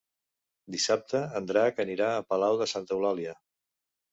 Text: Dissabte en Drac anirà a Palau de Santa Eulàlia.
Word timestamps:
Dissabte 0.75 1.21
en 1.41 1.49
Drac 1.51 1.83
anirà 1.85 2.09
a 2.15 2.25
Palau 2.33 2.59
de 2.63 2.71
Santa 2.73 2.99
Eulàlia. 2.99 3.37